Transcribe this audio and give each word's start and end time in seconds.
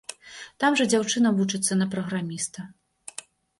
Там 0.63 0.77
жа 0.81 0.87
дзяўчына 0.93 1.33
вучыцца 1.41 1.79
на 1.83 1.89
праграміста. 1.93 2.59